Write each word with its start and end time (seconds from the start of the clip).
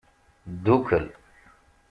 Ddukel. 0.53 1.07